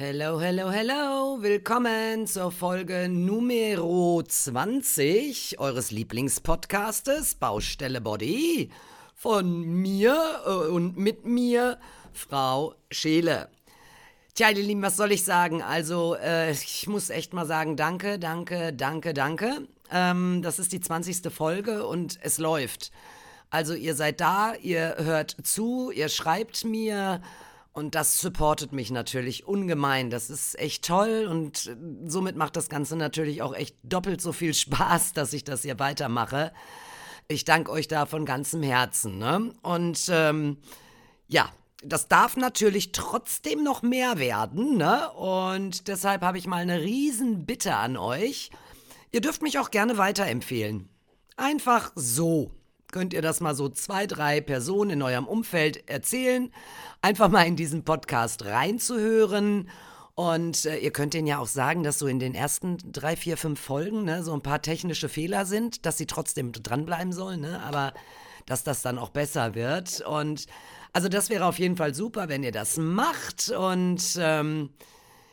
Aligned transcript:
Hello, 0.00 0.40
hello, 0.40 0.70
hello. 0.70 1.38
Willkommen 1.40 2.26
zur 2.28 2.52
Folge 2.52 3.08
Numero 3.08 4.22
20 4.22 5.58
eures 5.58 5.90
Lieblingspodcastes 5.90 7.34
Baustelle 7.34 8.00
Body 8.00 8.70
von 9.14 9.64
mir 9.64 10.16
äh, 10.46 10.50
und 10.70 10.96
mit 10.96 11.24
mir, 11.24 11.80
Frau 12.12 12.76
Scheele. 12.92 13.48
Tja, 14.34 14.50
ihr 14.50 14.62
Lieben, 14.62 14.82
was 14.82 14.96
soll 14.96 15.10
ich 15.10 15.24
sagen? 15.24 15.62
Also, 15.62 16.14
äh, 16.14 16.52
ich 16.52 16.86
muss 16.86 17.10
echt 17.10 17.34
mal 17.34 17.44
sagen, 17.44 17.76
danke, 17.76 18.20
danke, 18.20 18.72
danke, 18.72 19.12
danke. 19.12 19.66
Ähm, 19.90 20.42
das 20.42 20.60
ist 20.60 20.72
die 20.72 20.80
20. 20.80 21.32
Folge 21.32 21.84
und 21.84 22.20
es 22.22 22.38
läuft. 22.38 22.92
Also, 23.50 23.74
ihr 23.74 23.94
seid 23.94 24.20
da, 24.20 24.54
ihr 24.54 24.96
hört 24.98 25.36
zu, 25.42 25.90
ihr 25.90 26.08
schreibt 26.08 26.64
mir 26.64 27.20
und 27.78 27.94
das 27.94 28.20
supportet 28.20 28.72
mich 28.72 28.90
natürlich 28.90 29.46
ungemein. 29.46 30.10
Das 30.10 30.30
ist 30.30 30.58
echt 30.58 30.84
toll 30.84 31.28
und 31.30 31.76
somit 32.06 32.36
macht 32.36 32.56
das 32.56 32.68
Ganze 32.68 32.96
natürlich 32.96 33.40
auch 33.40 33.54
echt 33.54 33.76
doppelt 33.84 34.20
so 34.20 34.32
viel 34.32 34.52
Spaß, 34.64 35.12
dass 35.12 35.32
ich 35.32 35.44
das 35.44 35.62
hier 35.62 35.78
weitermache. 35.78 36.52
Ich 37.28 37.44
danke 37.44 37.70
euch 37.70 37.86
da 37.86 38.06
von 38.06 38.24
ganzem 38.24 38.62
Herzen. 38.62 39.18
Ne? 39.18 39.54
Und 39.62 40.08
ähm, 40.10 40.56
ja, 41.28 41.52
das 41.84 42.08
darf 42.08 42.36
natürlich 42.36 42.90
trotzdem 42.92 43.62
noch 43.62 43.82
mehr 43.82 44.18
werden. 44.18 44.76
Ne? 44.76 45.10
Und 45.12 45.88
deshalb 45.88 46.22
habe 46.22 46.38
ich 46.38 46.46
mal 46.46 46.62
eine 46.62 46.80
riesen 46.80 47.46
Bitte 47.46 47.76
an 47.76 47.96
euch. 47.96 48.50
Ihr 49.12 49.20
dürft 49.20 49.42
mich 49.42 49.58
auch 49.58 49.70
gerne 49.70 49.98
weiterempfehlen. 49.98 50.88
Einfach 51.36 51.92
so 51.94 52.50
könnt 52.92 53.12
ihr 53.12 53.22
das 53.22 53.40
mal 53.40 53.54
so 53.54 53.68
zwei, 53.68 54.06
drei 54.06 54.40
Personen 54.40 54.90
in 54.90 55.02
eurem 55.02 55.26
Umfeld 55.26 55.88
erzählen. 55.88 56.50
Einfach 57.02 57.28
mal 57.28 57.46
in 57.46 57.56
diesen 57.56 57.84
Podcast 57.84 58.44
reinzuhören. 58.44 59.68
Und 60.14 60.64
äh, 60.64 60.78
ihr 60.78 60.90
könnt 60.90 61.14
denen 61.14 61.28
ja 61.28 61.38
auch 61.38 61.46
sagen, 61.46 61.84
dass 61.84 61.98
so 62.00 62.08
in 62.08 62.18
den 62.18 62.34
ersten 62.34 62.78
drei, 62.90 63.14
vier, 63.14 63.36
fünf 63.36 63.60
Folgen 63.60 64.04
ne, 64.04 64.24
so 64.24 64.32
ein 64.32 64.42
paar 64.42 64.62
technische 64.62 65.08
Fehler 65.08 65.46
sind, 65.46 65.86
dass 65.86 65.96
sie 65.96 66.06
trotzdem 66.06 66.50
dranbleiben 66.50 67.12
sollen, 67.12 67.40
ne? 67.40 67.62
aber 67.62 67.92
dass 68.44 68.64
das 68.64 68.82
dann 68.82 68.98
auch 68.98 69.10
besser 69.10 69.54
wird. 69.54 70.00
Und 70.00 70.46
also 70.92 71.08
das 71.08 71.30
wäre 71.30 71.44
auf 71.44 71.58
jeden 71.60 71.76
Fall 71.76 71.94
super, 71.94 72.28
wenn 72.28 72.42
ihr 72.42 72.50
das 72.50 72.78
macht. 72.78 73.50
Und 73.50 74.02
ähm, 74.18 74.70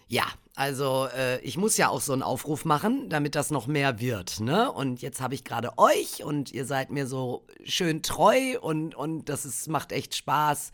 ja, 0.08 0.26
also 0.56 1.08
äh, 1.16 1.42
ich 1.42 1.58
muss 1.58 1.76
ja 1.76 1.90
auch 1.90 2.00
so 2.00 2.14
einen 2.14 2.24
Aufruf 2.24 2.64
machen, 2.64 3.10
damit 3.10 3.36
das 3.36 3.52
noch 3.52 3.68
mehr 3.68 4.00
wird. 4.00 4.40
Ne? 4.40 4.72
Und 4.72 5.02
jetzt 5.02 5.20
habe 5.20 5.36
ich 5.36 5.44
gerade 5.44 5.78
euch 5.78 6.24
und 6.24 6.52
ihr 6.54 6.66
seid 6.66 6.92
mir 6.92 7.08
so 7.08 7.46
schön 7.66 8.02
treu 8.02 8.58
und, 8.62 8.96
und 8.96 9.28
das 9.28 9.46
ist, 9.46 9.68
macht 9.68 9.92
echt 9.92 10.16
Spaß. 10.16 10.72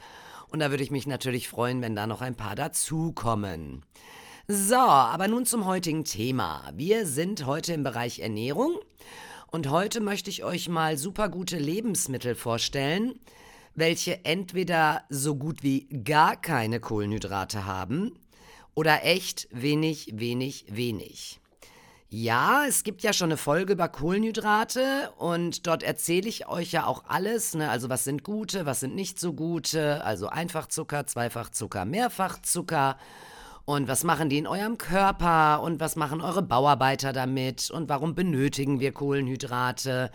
Und 0.50 0.60
da 0.60 0.70
würde 0.70 0.84
ich 0.84 0.92
mich 0.92 1.08
natürlich 1.08 1.50
freuen, 1.50 1.82
wenn 1.82 1.96
da 1.96 2.06
noch 2.06 2.22
ein 2.22 2.36
paar 2.36 2.56
dazukommen. 2.56 3.84
So, 4.48 4.76
aber 4.76 5.28
nun 5.28 5.46
zum 5.46 5.66
heutigen 5.66 6.04
Thema. 6.04 6.72
Wir 6.76 7.08
sind 7.08 7.48
heute 7.48 7.73
im 7.73 7.84
Bereich 7.84 8.20
Ernährung 8.20 8.78
und 9.48 9.70
heute 9.70 10.00
möchte 10.00 10.30
ich 10.30 10.44
euch 10.44 10.70
mal 10.70 10.98
super 10.98 11.30
gute 11.30 11.58
Lebensmittel 11.58 12.36
vorstellen, 12.36 13.20
welche 13.73 14.26
entweder 14.26 15.04
so 15.10 15.36
gut 15.36 15.64
wie 15.64 15.88
gar 16.04 16.36
keine 16.36 16.80
Kohlenhydrate 16.80 17.66
haben 17.66 18.12
oder 18.73 19.03
echt 19.03 19.47
wenig, 19.52 20.11
wenig, 20.14 20.66
wenig. 20.69 21.39
Ja, 22.14 22.66
es 22.67 22.83
gibt 22.83 23.03
ja 23.03 23.14
schon 23.14 23.30
eine 23.30 23.38
Folge 23.38 23.72
über 23.72 23.88
Kohlenhydrate 23.88 25.14
und 25.17 25.66
dort 25.66 25.81
erzähle 25.81 26.27
ich 26.27 26.50
euch 26.50 26.73
ja 26.73 26.86
auch 26.86 27.05
alles, 27.08 27.55
ne? 27.55 27.69
also 27.69 27.88
was 27.88 28.03
sind 28.03 28.25
gute, 28.25 28.66
was 28.66 28.81
sind 28.81 28.95
nicht 28.95 29.17
so 29.17 29.31
gute, 29.31 30.03
also 30.03 30.27
Einfachzucker, 30.27 31.08
Zweifachzucker, 31.08 31.86
Mehrfachzucker 31.86 32.97
und 33.64 33.87
was 33.87 34.04
machen 34.04 34.27
die 34.27 34.39
in 34.39 34.48
eurem 34.48 34.77
Körper 34.77 35.61
und 35.64 35.80
was 35.80 35.95
machen 35.95 36.20
eure 36.20 36.42
Bauarbeiter 36.42 37.14
damit 37.14 37.71
und 37.71 37.87
warum 37.87 38.14
benötigen 38.14 38.81
wir 38.81 38.92
Kohlenhydrate. 38.92 40.11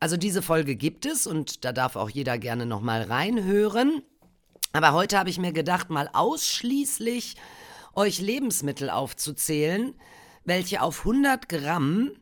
Also 0.00 0.16
diese 0.16 0.42
Folge 0.42 0.74
gibt 0.74 1.06
es 1.06 1.24
und 1.28 1.64
da 1.64 1.72
darf 1.72 1.94
auch 1.94 2.10
jeder 2.10 2.38
gerne 2.38 2.66
nochmal 2.66 3.02
reinhören. 3.02 4.02
Aber 4.72 4.92
heute 4.92 5.16
habe 5.16 5.30
ich 5.30 5.38
mir 5.38 5.52
gedacht, 5.52 5.88
mal 5.88 6.10
ausschließlich 6.12 7.36
euch 7.94 8.20
Lebensmittel 8.20 8.90
aufzuzählen, 8.90 9.94
welche 10.44 10.82
auf 10.82 11.00
100 11.00 11.48
Gramm 11.48 12.12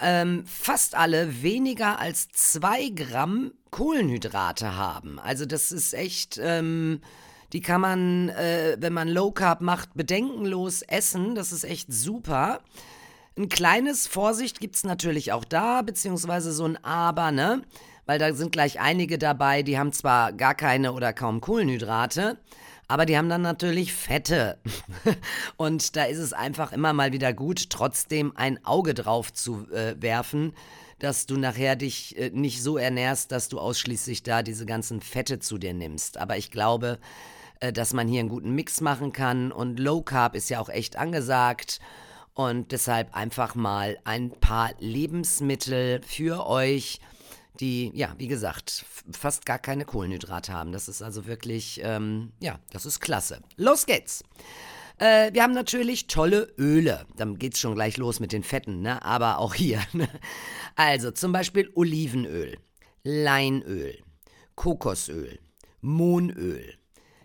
ähm, 0.00 0.44
fast 0.46 0.94
alle 0.94 1.42
weniger 1.42 1.98
als 1.98 2.28
2 2.28 2.90
Gramm 2.90 3.52
Kohlenhydrate 3.70 4.76
haben. 4.76 5.18
Also 5.18 5.46
das 5.46 5.72
ist 5.72 5.94
echt, 5.94 6.38
ähm, 6.42 7.00
die 7.52 7.60
kann 7.60 7.80
man, 7.80 8.28
äh, 8.30 8.76
wenn 8.78 8.92
man 8.92 9.08
Low 9.08 9.30
Carb 9.30 9.60
macht, 9.60 9.94
bedenkenlos 9.94 10.82
essen. 10.82 11.34
Das 11.34 11.52
ist 11.52 11.64
echt 11.64 11.92
super. 11.92 12.60
Ein 13.36 13.48
kleines 13.48 14.06
Vorsicht 14.06 14.60
gibt 14.60 14.76
es 14.76 14.84
natürlich 14.84 15.32
auch 15.32 15.44
da, 15.44 15.82
beziehungsweise 15.82 16.52
so 16.52 16.64
ein 16.64 16.82
Aber, 16.84 17.32
ne? 17.32 17.62
Weil 18.06 18.18
da 18.18 18.32
sind 18.34 18.52
gleich 18.52 18.80
einige 18.80 19.18
dabei, 19.18 19.62
die 19.62 19.78
haben 19.78 19.92
zwar 19.92 20.32
gar 20.32 20.54
keine 20.54 20.92
oder 20.92 21.12
kaum 21.12 21.40
Kohlenhydrate, 21.40 22.38
aber 22.94 23.06
die 23.06 23.18
haben 23.18 23.28
dann 23.28 23.42
natürlich 23.42 23.92
Fette. 23.92 24.56
Und 25.56 25.96
da 25.96 26.04
ist 26.04 26.18
es 26.18 26.32
einfach 26.32 26.70
immer 26.70 26.92
mal 26.92 27.10
wieder 27.10 27.32
gut, 27.32 27.68
trotzdem 27.68 28.32
ein 28.36 28.64
Auge 28.64 28.94
drauf 28.94 29.32
zu 29.32 29.68
äh, 29.72 30.00
werfen, 30.00 30.52
dass 31.00 31.26
du 31.26 31.36
nachher 31.36 31.74
dich 31.74 32.16
äh, 32.16 32.30
nicht 32.30 32.62
so 32.62 32.78
ernährst, 32.78 33.32
dass 33.32 33.48
du 33.48 33.58
ausschließlich 33.58 34.22
da 34.22 34.44
diese 34.44 34.64
ganzen 34.64 35.00
Fette 35.00 35.40
zu 35.40 35.58
dir 35.58 35.74
nimmst. 35.74 36.18
Aber 36.18 36.36
ich 36.36 36.52
glaube, 36.52 37.00
äh, 37.58 37.72
dass 37.72 37.94
man 37.94 38.06
hier 38.06 38.20
einen 38.20 38.28
guten 38.28 38.54
Mix 38.54 38.80
machen 38.80 39.12
kann 39.12 39.50
und 39.50 39.80
Low 39.80 40.02
Carb 40.02 40.36
ist 40.36 40.48
ja 40.48 40.60
auch 40.60 40.68
echt 40.68 40.94
angesagt. 40.94 41.80
Und 42.32 42.70
deshalb 42.70 43.12
einfach 43.16 43.56
mal 43.56 43.98
ein 44.04 44.30
paar 44.30 44.70
Lebensmittel 44.78 46.00
für 46.06 46.46
euch, 46.46 47.00
die, 47.60 47.90
ja, 47.94 48.14
wie 48.18 48.28
gesagt, 48.28 48.84
fast 49.12 49.46
gar 49.46 49.58
keine 49.58 49.84
Kohlenhydrate 49.84 50.52
haben. 50.52 50.72
Das 50.72 50.88
ist 50.88 51.02
also 51.02 51.26
wirklich, 51.26 51.80
ähm, 51.82 52.32
ja, 52.40 52.58
das 52.70 52.86
ist 52.86 53.00
klasse. 53.00 53.40
Los 53.56 53.86
geht's! 53.86 54.22
Äh, 54.98 55.32
wir 55.32 55.42
haben 55.42 55.52
natürlich 55.52 56.06
tolle 56.06 56.54
Öle. 56.58 57.06
Dann 57.16 57.38
geht's 57.38 57.58
schon 57.58 57.74
gleich 57.74 57.96
los 57.96 58.20
mit 58.20 58.32
den 58.32 58.44
Fetten, 58.44 58.80
ne? 58.80 59.02
Aber 59.02 59.38
auch 59.38 59.54
hier. 59.54 59.80
Ne? 59.92 60.08
Also 60.76 61.12
zum 61.12 61.30
Beispiel 61.30 61.70
Olivenöl, 61.74 62.58
Leinöl, 63.04 63.96
Kokosöl, 64.56 65.38
Mohnöl. 65.80 66.74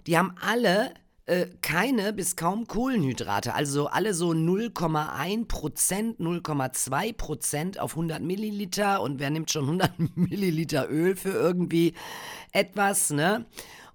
Die 0.05 0.17
haben 0.17 0.35
alle 0.39 0.93
äh, 1.29 1.47
keine 1.61 2.11
bis 2.11 2.35
kaum 2.35 2.65
Kohlenhydrate, 2.65 3.53
also 3.53 3.87
alle 3.87 4.15
so 4.15 4.31
0,1 4.31 5.47
Prozent, 5.47 6.19
0,2 6.19 7.13
Prozent 7.13 7.79
auf 7.79 7.91
100 7.91 8.21
Milliliter. 8.21 9.01
Und 9.01 9.19
wer 9.19 9.29
nimmt 9.29 9.51
schon 9.51 9.65
100 9.65 9.91
Milliliter 10.15 10.89
Öl 10.89 11.15
für 11.15 11.29
irgendwie 11.29 11.93
etwas, 12.51 13.11
ne? 13.11 13.45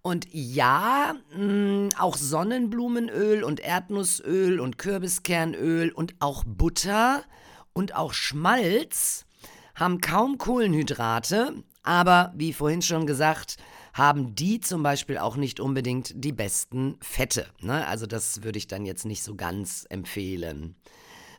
Und 0.01 0.29
ja, 0.31 1.15
mh, 1.37 1.43
mm, 1.43 1.89
auch 1.99 2.17
Sonnenblumenöl 2.17 3.43
und 3.43 3.59
Erdnussöl 3.59 4.61
und 4.61 4.79
Kürbiskernöl 4.79 5.91
und 5.91 6.15
auch 6.21 6.45
Butter 6.47 7.25
und 7.73 7.97
auch 7.97 8.13
Schmalz 8.13 9.27
haben 9.75 10.01
kaum 10.01 10.39
Kohlenhydrate, 10.39 11.55
aber 11.83 12.33
wie 12.37 12.53
vorhin 12.53 12.83
schon 12.83 13.07
gesagt, 13.07 13.57
haben 13.95 14.35
die 14.35 14.61
zum 14.61 14.83
Beispiel 14.83 15.19
auch 15.19 15.37
nicht 15.37 15.61
unbedingt 15.61 16.13
die 16.17 16.33
besten 16.33 16.97
Fette. 17.01 17.47
Ne? 17.61 17.87
Also 17.87 18.07
das 18.07 18.43
würde 18.43 18.59
ich 18.59 18.67
dann 18.67 18.85
jetzt 18.85 19.07
nicht 19.07 19.23
so 19.23 19.37
ganz 19.37 19.87
empfehlen. 19.89 20.75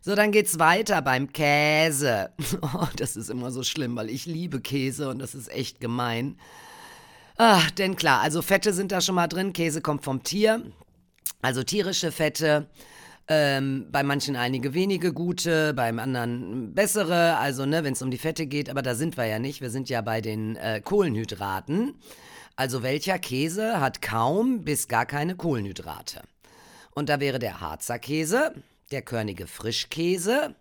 So, 0.01 0.15
dann 0.15 0.31
geht's 0.31 0.57
weiter 0.57 1.01
beim 1.01 1.31
Käse. 1.31 2.31
Oh, 2.61 2.87
das 2.95 3.17
ist 3.17 3.29
immer 3.29 3.51
so 3.51 3.63
schlimm, 3.63 3.95
weil 3.95 4.09
ich 4.09 4.25
liebe 4.25 4.61
Käse 4.61 5.09
und 5.09 5.19
das 5.19 5.35
ist 5.35 5.51
echt 5.51 5.81
gemein. 5.81 6.37
Ach, 7.37 7.69
denn 7.71 7.97
klar, 7.97 8.21
also 8.21 8.41
Fette 8.41 8.71
sind 8.71 8.93
da 8.93 9.01
schon 9.01 9.15
mal 9.15 9.27
drin. 9.27 9.51
Käse 9.51 9.81
kommt 9.81 10.05
vom 10.05 10.23
Tier, 10.23 10.63
also 11.41 11.63
tierische 11.63 12.11
Fette. 12.11 12.67
Ähm, 13.27 13.87
bei 13.91 14.03
manchen 14.03 14.35
einige 14.35 14.73
wenige 14.75 15.11
gute, 15.11 15.73
beim 15.73 15.97
anderen 15.97 16.75
bessere, 16.75 17.37
also 17.37 17.65
ne, 17.65 17.83
wenn 17.83 17.93
es 17.93 18.01
um 18.03 18.11
die 18.11 18.19
Fette 18.19 18.45
geht, 18.45 18.69
aber 18.69 18.83
da 18.83 18.93
sind 18.93 19.17
wir 19.17 19.25
ja 19.25 19.39
nicht. 19.39 19.61
Wir 19.61 19.71
sind 19.71 19.89
ja 19.89 20.01
bei 20.01 20.21
den 20.21 20.55
äh, 20.55 20.79
Kohlenhydraten. 20.81 21.95
Also 22.55 22.83
welcher 22.83 23.19
Käse 23.19 23.79
hat 23.81 24.01
kaum 24.01 24.63
bis 24.63 24.87
gar 24.87 25.05
keine 25.05 25.35
Kohlenhydrate? 25.35 26.21
Und 26.91 27.09
da 27.09 27.19
wäre 27.19 27.39
der 27.39 27.59
Harzer 27.59 27.99
Käse, 27.99 28.53
der 28.91 29.01
körnige 29.01 29.47
Frischkäse 29.47 30.55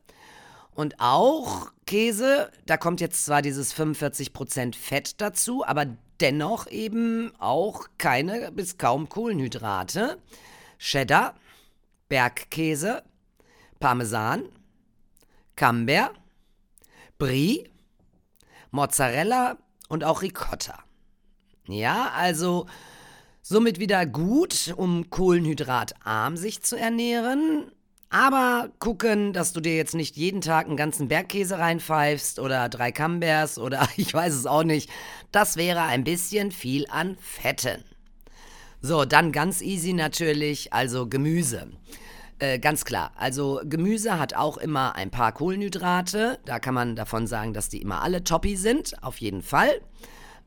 und 0.75 0.96
auch 0.99 1.70
Käse, 1.87 2.50
da 2.67 2.76
kommt 2.76 3.00
jetzt 3.00 3.25
zwar 3.25 3.43
dieses 3.43 3.75
45% 3.75 4.75
Fett 4.75 5.20
dazu, 5.20 5.64
aber 5.64 5.87
dennoch 6.20 6.67
eben 6.67 7.32
auch 7.38 7.87
keine 7.99 8.50
bis 8.50 8.76
kaum 8.76 9.08
Kohlenhydrate. 9.08 10.19
Cheddar, 10.79 11.35
Bergkäse, 12.08 13.05
Parmesan, 13.79 14.49
Camembert, 15.55 16.12
Brie, 17.19 17.70
Mozzarella 18.73 19.58
und 19.88 20.02
auch 20.02 20.23
Ricotta. 20.23 20.83
Ja, 21.66 22.11
also 22.14 22.66
somit 23.43 23.78
wieder 23.78 24.05
gut, 24.06 24.75
um 24.76 25.11
kohlenhydratarm 25.11 26.37
sich 26.37 26.62
zu 26.62 26.76
ernähren. 26.76 27.70
Aber 28.11 28.70
gucken, 28.78 29.32
dass 29.32 29.52
du 29.52 29.61
dir 29.61 29.75
jetzt 29.76 29.94
nicht 29.94 30.16
jeden 30.16 30.40
Tag 30.40 30.66
einen 30.66 30.76
ganzen 30.76 31.08
Bergkäse 31.08 31.58
reinpfeifst 31.58 32.38
oder 32.38 32.69
drei 32.69 32.93
Camemberts 32.93 33.58
oder 33.58 33.88
ich 33.96 34.14
weiß 34.14 34.34
es 34.34 34.46
auch 34.46 34.62
nicht. 34.62 34.88
Das 35.32 35.56
wäre 35.56 35.82
ein 35.82 36.05
bisschen 36.05 36.52
viel 36.52 36.87
an 36.88 37.16
Fetten. 37.20 37.82
So, 38.81 39.05
dann 39.05 39.32
ganz 39.32 39.62
easy 39.62 39.94
natürlich, 39.94 40.72
also 40.72 41.08
Gemüse. 41.08 41.69
Äh, 42.38 42.58
ganz 42.58 42.84
klar. 42.84 43.12
Also 43.17 43.62
Gemüse 43.64 44.19
hat 44.19 44.34
auch 44.34 44.58
immer 44.58 44.94
ein 44.94 45.10
paar 45.10 45.32
Kohlenhydrate. 45.32 46.38
Da 46.44 46.58
kann 46.58 46.75
man 46.75 46.94
davon 46.94 47.26
sagen, 47.26 47.55
dass 47.55 47.69
die 47.69 47.81
immer 47.81 48.02
alle 48.02 48.22
toppi 48.22 48.56
sind, 48.56 49.02
auf 49.02 49.19
jeden 49.19 49.43
Fall. 49.43 49.81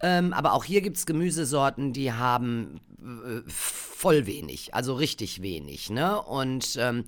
Ähm, 0.01 0.33
aber 0.33 0.53
auch 0.53 0.63
hier 0.63 0.81
gibt 0.81 0.97
es 0.97 1.05
Gemüsesorten, 1.05 1.94
die 1.94 2.13
haben 2.13 2.79
äh, 3.01 3.41
voll 3.47 4.25
wenig, 4.25 4.73
also 4.73 4.94
richtig 4.94 5.41
wenig. 5.41 5.89
Ne? 5.89 6.21
Und 6.21 6.77
ähm, 6.79 7.05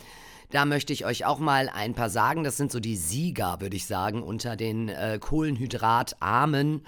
da 0.52 0.66
möchte 0.66 0.94
ich 0.94 1.06
euch 1.06 1.26
auch 1.26 1.40
mal 1.40 1.70
ein 1.70 1.94
paar 1.94 2.10
sagen. 2.10 2.44
Das 2.44 2.58
sind 2.58 2.72
so 2.72 2.80
die 2.80 2.96
Sieger, 2.96 3.58
würde 3.60 3.76
ich 3.76 3.86
sagen, 3.86 4.24
unter 4.24 4.56
den 4.56 4.90
äh, 4.90 5.20
kohlenhydratarmen 5.22 6.82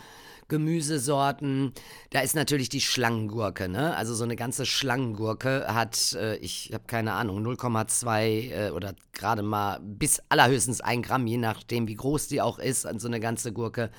Gemüsesorten. 0.47 1.71
Da 2.09 2.21
ist 2.21 2.35
natürlich 2.35 2.67
die 2.67 2.81
Schlangengurke, 2.81 3.69
ne? 3.69 3.95
Also 3.95 4.15
so 4.15 4.23
eine 4.23 4.35
ganze 4.35 4.65
Schlangengurke 4.65 5.65
hat, 5.67 6.13
äh, 6.13 6.35
ich 6.37 6.71
habe 6.73 6.83
keine 6.87 7.13
Ahnung, 7.13 7.45
0,2 7.45 8.51
äh, 8.51 8.69
oder 8.71 8.93
gerade 9.13 9.43
mal 9.43 9.79
bis 9.81 10.21
allerhöchstens 10.27 10.81
ein 10.81 11.03
Gramm, 11.03 11.27
je 11.27 11.37
nachdem 11.37 11.87
wie 11.87 11.95
groß 11.95 12.27
die 12.27 12.41
auch 12.41 12.59
ist, 12.59 12.85
an 12.85 12.99
so 12.99 13.07
eine 13.07 13.19
ganze 13.19 13.53
Gurke 13.53 13.91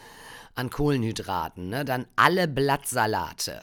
an 0.55 0.71
Kohlenhydraten. 0.71 1.69
Ne? 1.69 1.85
Dann 1.85 2.07
alle 2.17 2.49
Blattsalate. 2.49 3.63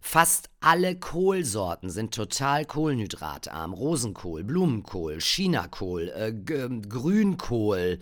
Fast 0.00 0.48
alle 0.60 0.96
Kohlsorten 0.96 1.90
sind 1.90 2.14
total 2.14 2.64
kohlenhydratarm. 2.64 3.72
Rosenkohl, 3.72 4.44
Blumenkohl, 4.44 5.18
Chinakohl, 5.20 6.08
äh, 6.10 6.32
Grünkohl, 6.32 7.98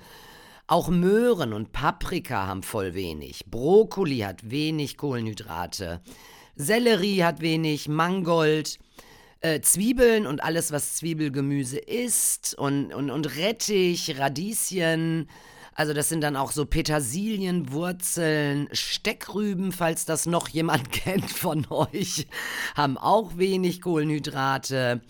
auch 0.66 0.88
Möhren 0.88 1.52
und 1.52 1.72
Paprika 1.72 2.46
haben 2.46 2.62
voll 2.62 2.94
wenig. 2.94 3.46
Brokkoli 3.46 4.18
hat 4.18 4.50
wenig 4.50 4.96
Kohlenhydrate. 4.96 6.00
Sellerie 6.56 7.22
hat 7.22 7.40
wenig, 7.40 7.88
Mangold, 7.88 8.78
äh, 9.40 9.60
Zwiebeln 9.60 10.26
und 10.26 10.42
alles, 10.42 10.72
was 10.72 10.96
Zwiebelgemüse 10.96 11.78
ist 11.78 12.56
und, 12.58 12.92
und, 12.92 13.10
und 13.10 13.36
Rettich, 13.36 14.18
Radieschen. 14.18 15.28
Also 15.76 15.92
das 15.92 16.08
sind 16.08 16.22
dann 16.22 16.36
auch 16.36 16.52
so 16.52 16.64
Petersilien, 16.64 17.70
Wurzeln, 17.70 18.66
Steckrüben, 18.72 19.72
falls 19.72 20.06
das 20.06 20.24
noch 20.24 20.48
jemand 20.48 20.90
kennt 20.90 21.30
von 21.30 21.66
euch, 21.68 22.26
haben 22.74 22.96
auch 22.96 23.36
wenig 23.36 23.82
Kohlenhydrate. 23.82 25.02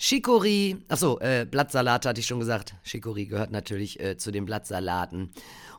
Chicorée, 0.00 0.78
achso, 0.88 1.18
äh, 1.20 1.46
Blattsalat 1.48 2.06
hatte 2.06 2.20
ich 2.20 2.26
schon 2.26 2.40
gesagt. 2.40 2.74
Chicorée 2.86 3.26
gehört 3.26 3.50
natürlich 3.50 4.00
äh, 4.00 4.16
zu 4.16 4.30
den 4.32 4.46
Blattsalaten. 4.46 5.30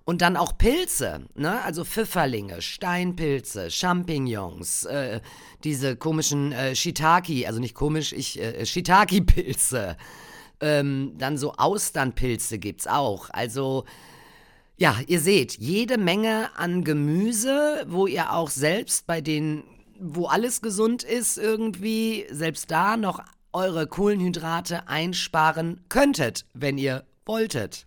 Und 0.04 0.22
dann 0.22 0.38
auch 0.38 0.56
Pilze, 0.56 1.26
ne? 1.34 1.64
also 1.64 1.84
Pfifferlinge, 1.84 2.62
Steinpilze, 2.62 3.72
Champignons, 3.72 4.86
äh, 4.86 5.22
diese 5.64 5.96
komischen 5.96 6.52
äh, 6.52 6.76
Shiitake, 6.76 7.48
also 7.48 7.60
nicht 7.60 7.74
komisch, 7.74 8.14
ich, 8.14 8.40
äh, 8.40 8.64
Shiitake-Pilze. 8.64 9.98
Ähm, 10.62 11.14
dann 11.18 11.38
so 11.40 11.54
Austernpilze 11.54 12.60
gibt's 12.60 12.86
auch. 12.86 13.32
Also, 13.32 13.86
ja, 14.77 14.98
ihr 15.07 15.19
seht, 15.19 15.57
jede 15.57 15.98
Menge 15.98 16.50
an 16.57 16.83
Gemüse, 16.83 17.86
wo 17.88 18.07
ihr 18.07 18.33
auch 18.33 18.50
selbst 18.50 19.07
bei 19.07 19.22
den, 19.22 19.63
wo 20.00 20.25
alles 20.25 20.62
gesund 20.62 21.04
ist, 21.04 21.38
irgendwie, 21.38 22.25
selbst 22.30 22.72
da 22.72 22.98
noch 22.98 23.24
eure 23.54 23.88
Kohlenhydrate 23.88 24.89
einsparen 24.89 25.81
könntet, 25.88 26.45
wenn 26.54 26.77
ihr 26.77 27.06
wolltet. 27.25 27.86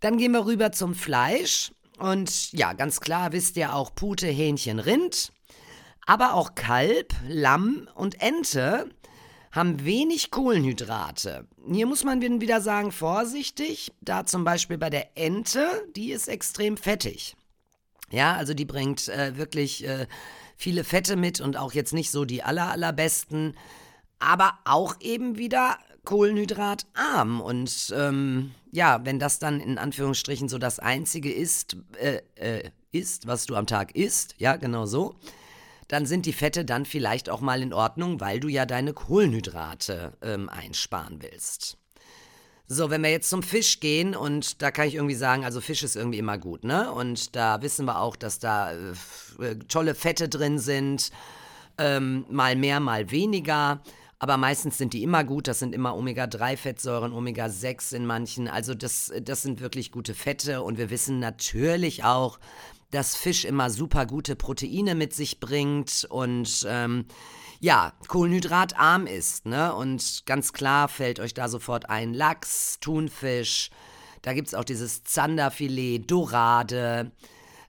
Dann 0.00 0.18
gehen 0.18 0.32
wir 0.32 0.44
rüber 0.44 0.72
zum 0.72 0.94
Fleisch. 0.94 1.72
Und 1.98 2.52
ja, 2.52 2.72
ganz 2.72 3.00
klar 3.00 3.32
wisst 3.32 3.56
ihr 3.56 3.74
auch 3.74 3.94
Pute, 3.94 4.26
Hähnchen, 4.26 4.80
Rind. 4.80 5.32
Aber 6.04 6.34
auch 6.34 6.54
Kalb, 6.54 7.14
Lamm 7.28 7.88
und 7.94 8.20
Ente 8.20 8.90
haben 9.56 9.84
wenig 9.84 10.30
Kohlenhydrate. 10.30 11.46
Hier 11.70 11.86
muss 11.86 12.04
man 12.04 12.20
wieder 12.20 12.60
sagen, 12.60 12.92
vorsichtig, 12.92 13.92
da 14.00 14.24
zum 14.24 14.44
Beispiel 14.44 14.78
bei 14.78 14.90
der 14.90 15.16
Ente, 15.16 15.66
die 15.96 16.12
ist 16.12 16.28
extrem 16.28 16.76
fettig. 16.76 17.36
Ja, 18.10 18.34
also 18.34 18.54
die 18.54 18.66
bringt 18.66 19.08
äh, 19.08 19.36
wirklich 19.36 19.86
äh, 19.86 20.06
viele 20.56 20.84
Fette 20.84 21.16
mit 21.16 21.40
und 21.40 21.56
auch 21.56 21.72
jetzt 21.72 21.92
nicht 21.92 22.10
so 22.10 22.24
die 22.24 22.42
aller, 22.42 22.70
allerbesten 22.70 23.54
aber 24.18 24.58
auch 24.64 24.96
eben 25.00 25.36
wieder 25.36 25.78
kohlenhydratarm. 26.04 27.40
Und 27.40 27.92
ähm, 27.96 28.52
ja, 28.72 29.04
wenn 29.04 29.18
das 29.18 29.38
dann 29.38 29.60
in 29.60 29.78
Anführungsstrichen 29.78 30.48
so 30.48 30.58
das 30.58 30.78
Einzige 30.78 31.32
ist, 31.32 31.76
äh, 31.98 32.20
äh, 32.36 32.70
ist, 32.92 33.26
was 33.26 33.46
du 33.46 33.56
am 33.56 33.66
Tag 33.66 33.94
isst, 33.94 34.34
ja, 34.38 34.56
genau 34.56 34.86
so, 34.86 35.16
dann 35.88 36.06
sind 36.06 36.26
die 36.26 36.32
Fette 36.32 36.64
dann 36.64 36.84
vielleicht 36.84 37.30
auch 37.30 37.40
mal 37.40 37.62
in 37.62 37.72
Ordnung, 37.72 38.20
weil 38.20 38.40
du 38.40 38.48
ja 38.48 38.66
deine 38.66 38.92
Kohlenhydrate 38.92 40.12
ähm, 40.22 40.48
einsparen 40.48 41.22
willst. 41.22 41.78
So, 42.68 42.90
wenn 42.90 43.02
wir 43.02 43.10
jetzt 43.10 43.30
zum 43.30 43.44
Fisch 43.44 43.78
gehen 43.78 44.16
und 44.16 44.60
da 44.60 44.72
kann 44.72 44.88
ich 44.88 44.96
irgendwie 44.96 45.14
sagen, 45.14 45.44
also 45.44 45.60
Fisch 45.60 45.84
ist 45.84 45.94
irgendwie 45.94 46.18
immer 46.18 46.36
gut, 46.36 46.64
ne? 46.64 46.90
Und 46.90 47.36
da 47.36 47.62
wissen 47.62 47.86
wir 47.86 48.00
auch, 48.00 48.16
dass 48.16 48.40
da 48.40 48.72
äh, 48.72 49.54
tolle 49.68 49.94
Fette 49.94 50.28
drin 50.28 50.58
sind, 50.58 51.12
ähm, 51.78 52.26
mal 52.28 52.56
mehr, 52.56 52.80
mal 52.80 53.10
weniger 53.12 53.80
aber 54.18 54.36
meistens 54.38 54.78
sind 54.78 54.94
die 54.94 55.02
immer 55.02 55.24
gut. 55.24 55.46
Das 55.46 55.58
sind 55.58 55.74
immer 55.74 55.94
Omega-3-Fettsäuren, 55.96 57.12
Omega-6 57.12 57.94
in 57.94 58.06
manchen. 58.06 58.48
Also 58.48 58.74
das, 58.74 59.12
das 59.22 59.42
sind 59.42 59.60
wirklich 59.60 59.92
gute 59.92 60.14
Fette 60.14 60.62
und 60.62 60.78
wir 60.78 60.90
wissen 60.90 61.18
natürlich 61.18 62.04
auch, 62.04 62.38
dass 62.90 63.16
Fisch 63.16 63.44
immer 63.44 63.70
super 63.70 64.06
gute 64.06 64.36
Proteine 64.36 64.94
mit 64.94 65.14
sich 65.14 65.40
bringt 65.40 66.06
und 66.08 66.66
ähm, 66.68 67.06
ja, 67.60 67.92
kohlenhydratarm 68.08 69.06
ist. 69.06 69.46
Ne? 69.46 69.74
Und 69.74 70.22
ganz 70.26 70.52
klar 70.52 70.88
fällt 70.88 71.20
euch 71.20 71.34
da 71.34 71.48
sofort 71.48 71.90
ein 71.90 72.14
Lachs, 72.14 72.78
Thunfisch. 72.80 73.70
Da 74.22 74.32
gibt 74.32 74.48
es 74.48 74.54
auch 74.54 74.64
dieses 74.64 75.04
Zanderfilet, 75.04 76.10
Dorade. 76.10 77.12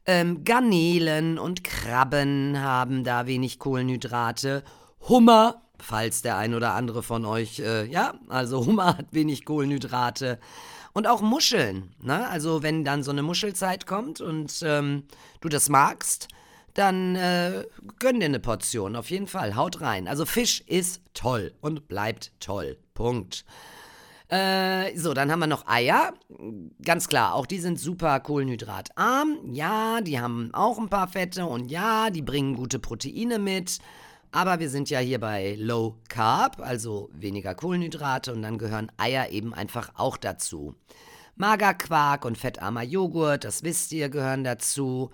Ähm, 0.06 0.44
Garnelen 0.44 1.38
und 1.38 1.64
Krabben 1.64 2.60
haben 2.60 3.04
da 3.04 3.28
wenig 3.28 3.60
Kohlenhydrate. 3.60 4.64
Hummer 5.08 5.62
falls 5.80 6.22
der 6.22 6.38
ein 6.38 6.54
oder 6.54 6.74
andere 6.74 7.04
von 7.04 7.26
euch, 7.26 7.60
äh, 7.60 7.86
ja, 7.86 8.16
also 8.30 8.66
Hummer 8.66 8.98
hat 8.98 9.08
wenig 9.12 9.46
Kohlenhydrate. 9.46 10.40
Und 10.98 11.06
auch 11.06 11.22
Muscheln, 11.22 11.92
ne? 12.02 12.28
Also 12.28 12.64
wenn 12.64 12.84
dann 12.84 13.04
so 13.04 13.12
eine 13.12 13.22
Muschelzeit 13.22 13.86
kommt 13.86 14.20
und 14.20 14.64
ähm, 14.64 15.04
du 15.42 15.48
das 15.48 15.70
magst, 15.70 16.28
dann 16.74 17.16
äh, 17.16 17.66
gönn 18.00 18.20
dir 18.20 18.26
eine 18.26 18.40
Portion, 18.40 18.96
auf 18.96 19.12
jeden 19.12 19.28
Fall, 19.28 19.56
haut 19.56 19.80
rein. 19.82 20.08
Also 20.08 20.26
Fisch 20.26 20.62
ist 20.62 21.04
toll 21.14 21.54
und 21.62 21.88
bleibt 21.88 22.32
toll, 22.40 22.80
Punkt. 22.96 23.46
Äh, 24.30 24.98
so, 24.98 25.14
dann 25.14 25.32
haben 25.32 25.38
wir 25.38 25.46
noch 25.46 25.68
Eier. 25.68 26.16
Ganz 26.84 27.08
klar, 27.08 27.36
auch 27.36 27.46
die 27.46 27.60
sind 27.60 27.80
super 27.80 28.20
kohlenhydratarm. 28.20 29.54
Ja, 29.54 30.02
die 30.02 30.20
haben 30.20 30.50
auch 30.52 30.80
ein 30.80 30.90
paar 30.90 31.10
Fette 31.10 31.46
und 31.46 31.70
ja, 31.70 32.10
die 32.10 32.24
bringen 32.24 32.56
gute 32.56 32.80
Proteine 32.80 33.38
mit. 33.38 33.78
Aber 34.32 34.60
wir 34.60 34.70
sind 34.70 34.90
ja 34.90 35.00
hier 35.00 35.20
bei 35.20 35.56
Low 35.58 35.96
Carb, 36.10 36.60
also 36.60 37.10
weniger 37.14 37.56
Kohlenhydrate 37.56 38.34
und 38.34 38.42
dann 38.42 38.58
gehören 38.58 38.92
Eier 38.98 39.30
eben 39.30 39.54
einfach 39.54 39.92
auch 39.96 40.18
dazu. 40.18 40.76
Magerquark 41.36 42.26
und 42.26 42.38
fettarmer 42.38 42.84
Joghurt, 42.84 43.44
das 43.44 43.64
wisst 43.64 43.92
ihr, 43.92 44.10
gehören 44.10 44.44
dazu. 44.44 45.12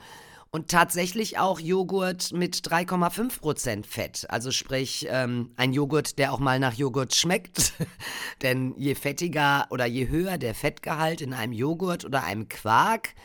Und 0.51 0.69
tatsächlich 0.69 1.39
auch 1.39 1.59
Joghurt 1.59 2.31
mit 2.31 2.55
3,5% 2.57 3.87
Fett. 3.87 4.27
Also 4.29 4.51
sprich, 4.51 5.07
ähm, 5.09 5.49
ein 5.55 5.73
Joghurt, 5.73 6.19
der 6.19 6.31
auch 6.31 6.37
mal 6.37 6.59
nach 6.59 6.75
Joghurt 6.75 7.15
schmeckt. 7.15 7.73
Denn 8.43 8.75
je 8.77 8.93
fettiger 8.93 9.65
oder 9.71 9.87
je 9.87 10.09
höher 10.09 10.37
der 10.37 10.53
Fettgehalt 10.53 11.21
in 11.21 11.33
einem 11.33 11.53
Joghurt 11.53 12.05
oder 12.05 12.23
einem 12.23 12.49
Quark, 12.49 13.15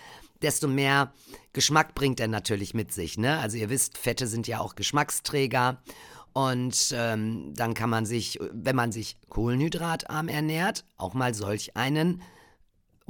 desto 0.43 0.69
mehr 0.69 1.13
Geschmack 1.53 1.95
bringt 1.95 2.21
er 2.21 2.29
natürlich 2.29 2.75
mit 2.75 2.93
sich. 2.93 3.19
Ne? 3.19 3.39
Also 3.39 3.57
ihr 3.57 3.71
wisst, 3.71 3.99
Fette 3.99 4.27
sind 4.27 4.47
ja 4.47 4.61
auch 4.61 4.75
Geschmacksträger. 4.75 5.83
Und 6.33 6.95
ähm, 6.95 7.53
dann 7.55 7.75
kann 7.75 7.91
man 7.91 8.07
sich, 8.07 8.39
wenn 8.53 8.77
man 8.77 8.93
sich 8.93 9.17
kohlenhydratarm 9.29 10.29
ernährt, 10.29 10.85
auch 10.97 11.15
mal 11.15 11.35
solch 11.35 11.77
einen 11.77 12.23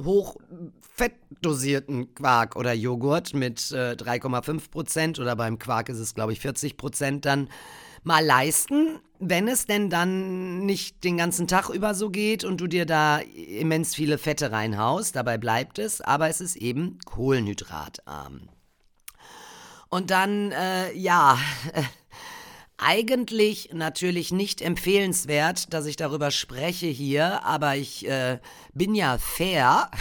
hochfettdosierten 0.01 2.15
Quark 2.15 2.55
oder 2.55 2.73
Joghurt 2.73 3.33
mit 3.33 3.71
äh, 3.71 3.91
3,5% 3.91 5.21
oder 5.21 5.35
beim 5.35 5.59
Quark 5.59 5.89
ist 5.89 5.99
es, 5.99 6.15
glaube 6.15 6.33
ich, 6.33 6.39
40% 6.39 7.19
dann 7.19 7.49
mal 8.03 8.25
leisten, 8.25 8.99
wenn 9.19 9.47
es 9.47 9.65
denn 9.65 9.89
dann 9.89 10.65
nicht 10.65 11.03
den 11.03 11.17
ganzen 11.17 11.47
Tag 11.47 11.69
über 11.69 11.93
so 11.93 12.09
geht 12.09 12.43
und 12.43 12.61
du 12.61 12.67
dir 12.67 12.85
da 12.85 13.19
immens 13.19 13.93
viele 13.93 14.17
Fette 14.17 14.51
reinhaust, 14.51 15.15
dabei 15.15 15.37
bleibt 15.37 15.77
es, 15.77 16.01
aber 16.01 16.29
es 16.29 16.39
ist 16.41 16.55
eben 16.55 16.99
kohlenhydratarm. 17.05 18.49
Und 19.89 20.11
dann, 20.11 20.51
äh, 20.51 20.93
ja, 20.93 21.37
eigentlich 22.77 23.71
natürlich 23.73 24.31
nicht 24.31 24.61
empfehlenswert, 24.61 25.73
dass 25.73 25.85
ich 25.85 25.97
darüber 25.97 26.31
spreche 26.31 26.87
hier, 26.87 27.43
aber 27.43 27.75
ich 27.75 28.07
äh, 28.07 28.39
bin 28.73 28.95
ja 28.95 29.17
fair 29.17 29.91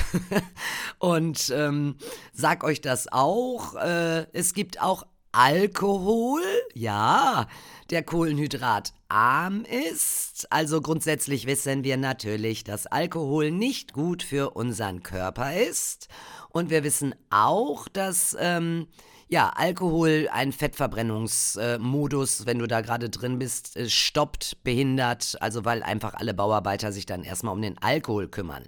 und 1.00 1.52
ähm, 1.52 1.96
sag 2.32 2.62
euch 2.62 2.80
das 2.80 3.10
auch. 3.10 3.74
Äh, 3.74 4.26
es 4.32 4.54
gibt 4.54 4.80
auch 4.80 5.04
Alkohol, 5.32 6.42
ja, 6.74 7.48
der 7.90 8.02
kohlenhydratarm 8.02 9.64
ist. 9.64 10.46
Also 10.50 10.80
grundsätzlich 10.80 11.46
wissen 11.46 11.84
wir 11.84 11.96
natürlich, 11.96 12.64
dass 12.64 12.86
Alkohol 12.86 13.50
nicht 13.50 13.92
gut 13.92 14.22
für 14.22 14.50
unseren 14.50 15.02
Körper 15.02 15.56
ist. 15.56 16.08
Und 16.50 16.70
wir 16.70 16.84
wissen 16.84 17.14
auch, 17.30 17.88
dass 17.88 18.36
ähm, 18.38 18.88
ja, 19.28 19.50
Alkohol 19.50 20.28
einen 20.32 20.52
Fettverbrennungsmodus, 20.52 22.46
wenn 22.46 22.58
du 22.58 22.66
da 22.66 22.80
gerade 22.80 23.10
drin 23.10 23.38
bist, 23.38 23.76
äh, 23.76 23.88
stoppt, 23.88 24.64
behindert, 24.64 25.36
also 25.40 25.64
weil 25.64 25.82
einfach 25.82 26.14
alle 26.14 26.34
Bauarbeiter 26.34 26.92
sich 26.92 27.06
dann 27.06 27.24
erstmal 27.24 27.54
um 27.54 27.62
den 27.62 27.78
Alkohol 27.78 28.28
kümmern. 28.28 28.64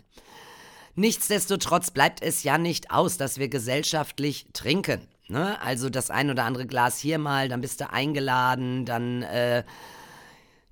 Nichtsdestotrotz 0.95 1.91
bleibt 1.93 2.23
es 2.23 2.43
ja 2.43 2.59
nicht 2.59 2.91
aus, 2.91 3.17
dass 3.17 3.39
wir 3.39 3.49
gesellschaftlich 3.49 4.47
trinken. 4.53 5.09
Ne? 5.31 5.61
Also 5.63 5.91
das 5.91 6.11
ein 6.11 6.31
oder 6.31 6.45
andere 6.45 6.67
Glas 6.67 6.99
hier 6.99 7.19
mal, 7.19 7.49
dann 7.49 7.61
bist 7.61 7.81
du 7.81 7.91
eingeladen, 7.91 8.85
dann 8.85 9.23
äh, 9.23 9.65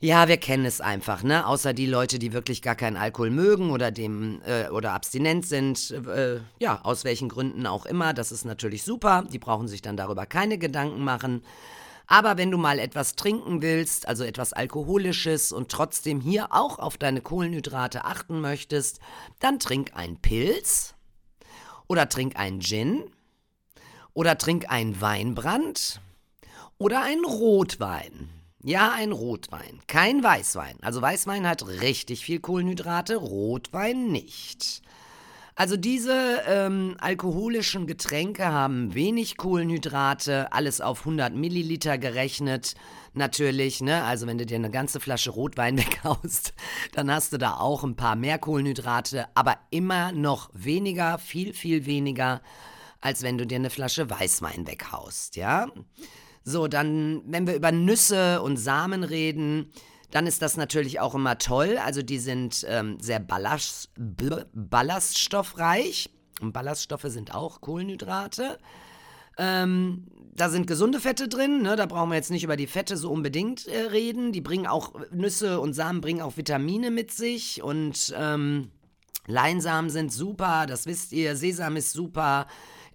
ja, 0.00 0.28
wir 0.28 0.36
kennen 0.36 0.64
es 0.64 0.80
einfach, 0.80 1.24
ne? 1.24 1.44
Außer 1.44 1.72
die 1.72 1.86
Leute, 1.86 2.20
die 2.20 2.32
wirklich 2.32 2.62
gar 2.62 2.76
keinen 2.76 2.96
Alkohol 2.96 3.30
mögen 3.30 3.72
oder 3.72 3.90
dem 3.90 4.40
äh, 4.46 4.68
oder 4.68 4.92
abstinent 4.92 5.44
sind, 5.44 5.90
äh, 5.90 6.38
ja, 6.60 6.80
aus 6.84 7.02
welchen 7.04 7.28
Gründen 7.28 7.66
auch 7.66 7.84
immer, 7.84 8.14
das 8.14 8.30
ist 8.30 8.44
natürlich 8.44 8.84
super. 8.84 9.24
Die 9.32 9.40
brauchen 9.40 9.66
sich 9.66 9.82
dann 9.82 9.96
darüber 9.96 10.24
keine 10.24 10.56
Gedanken 10.56 11.02
machen. 11.02 11.42
Aber 12.06 12.38
wenn 12.38 12.52
du 12.52 12.58
mal 12.58 12.78
etwas 12.78 13.16
trinken 13.16 13.60
willst, 13.60 14.06
also 14.06 14.22
etwas 14.22 14.52
Alkoholisches 14.52 15.50
und 15.50 15.68
trotzdem 15.68 16.20
hier 16.20 16.52
auch 16.52 16.78
auf 16.78 16.96
deine 16.96 17.20
Kohlenhydrate 17.20 18.04
achten 18.04 18.40
möchtest, 18.40 19.00
dann 19.40 19.58
trink 19.58 19.90
einen 19.94 20.16
Pilz 20.16 20.94
oder 21.88 22.08
trink 22.08 22.36
einen 22.36 22.60
Gin 22.60 23.02
oder 24.18 24.36
trink 24.36 24.68
einen 24.68 25.00
Weinbrand 25.00 26.00
oder 26.76 27.04
einen 27.04 27.24
Rotwein. 27.24 28.30
Ja, 28.64 28.90
ein 28.90 29.12
Rotwein, 29.12 29.78
kein 29.86 30.24
Weißwein. 30.24 30.76
Also 30.82 31.00
Weißwein 31.00 31.46
hat 31.46 31.64
richtig 31.68 32.24
viel 32.24 32.40
Kohlenhydrate, 32.40 33.14
Rotwein 33.14 34.08
nicht. 34.08 34.82
Also 35.54 35.76
diese 35.76 36.42
ähm, 36.48 36.96
alkoholischen 36.98 37.86
Getränke 37.86 38.46
haben 38.46 38.92
wenig 38.92 39.36
Kohlenhydrate, 39.36 40.52
alles 40.52 40.80
auf 40.80 41.00
100 41.00 41.32
Milliliter 41.36 41.96
gerechnet. 41.96 42.74
Natürlich, 43.14 43.80
ne? 43.82 44.02
Also 44.02 44.26
wenn 44.26 44.38
du 44.38 44.46
dir 44.46 44.56
eine 44.56 44.72
ganze 44.72 44.98
Flasche 44.98 45.30
Rotwein 45.30 45.78
weghaust, 45.78 46.54
dann 46.92 47.08
hast 47.08 47.32
du 47.32 47.38
da 47.38 47.54
auch 47.58 47.84
ein 47.84 47.94
paar 47.94 48.16
mehr 48.16 48.40
Kohlenhydrate, 48.40 49.26
aber 49.36 49.58
immer 49.70 50.10
noch 50.10 50.50
weniger, 50.54 51.18
viel, 51.18 51.54
viel 51.54 51.86
weniger, 51.86 52.40
als 53.00 53.22
wenn 53.22 53.38
du 53.38 53.46
dir 53.46 53.56
eine 53.56 53.70
Flasche 53.70 54.10
Weißwein 54.10 54.66
weghaust, 54.66 55.36
ja? 55.36 55.68
So, 56.44 56.66
dann, 56.66 57.22
wenn 57.26 57.46
wir 57.46 57.54
über 57.54 57.72
Nüsse 57.72 58.40
und 58.42 58.56
Samen 58.56 59.04
reden, 59.04 59.70
dann 60.10 60.26
ist 60.26 60.40
das 60.40 60.56
natürlich 60.56 61.00
auch 61.00 61.14
immer 61.14 61.38
toll. 61.38 61.78
Also 61.84 62.02
die 62.02 62.18
sind 62.18 62.64
ähm, 62.68 62.98
sehr 63.00 63.20
ballast, 63.20 63.90
ballaststoffreich. 64.54 66.10
Und 66.40 66.52
Ballaststoffe 66.52 67.06
sind 67.06 67.34
auch 67.34 67.60
Kohlenhydrate. 67.60 68.58
Ähm, 69.36 70.06
da 70.34 70.48
sind 70.48 70.66
gesunde 70.66 71.00
Fette 71.00 71.28
drin, 71.28 71.62
ne? 71.62 71.76
da 71.76 71.86
brauchen 71.86 72.10
wir 72.10 72.16
jetzt 72.16 72.30
nicht 72.30 72.44
über 72.44 72.56
die 72.56 72.66
Fette 72.66 72.96
so 72.96 73.10
unbedingt 73.10 73.66
äh, 73.66 73.80
reden. 73.80 74.32
Die 74.32 74.40
bringen 74.40 74.66
auch, 74.66 74.92
Nüsse 75.10 75.60
und 75.60 75.74
Samen 75.74 76.00
bringen 76.00 76.22
auch 76.22 76.36
Vitamine 76.36 76.90
mit 76.90 77.10
sich 77.10 77.62
und 77.62 78.14
ähm, 78.16 78.70
Leinsamen 79.26 79.90
sind 79.90 80.12
super, 80.12 80.66
das 80.66 80.86
wisst 80.86 81.12
ihr. 81.12 81.36
Sesam 81.36 81.76
ist 81.76 81.92
super. 81.92 82.46